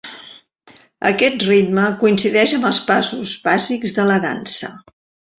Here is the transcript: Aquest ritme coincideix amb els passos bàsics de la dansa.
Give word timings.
Aquest 1.09 1.43
ritme 1.49 1.83
coincideix 2.03 2.53
amb 2.57 2.65
els 2.69 2.79
passos 2.87 3.35
bàsics 3.43 3.93
de 3.99 4.07
la 4.13 4.17
dansa. 4.25 4.71